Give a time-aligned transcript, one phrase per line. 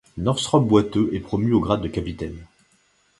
[0.17, 2.43] Northrop boiteux est promu au grade de capitaine.